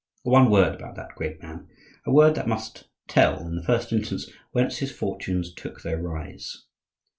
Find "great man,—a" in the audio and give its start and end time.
1.15-2.11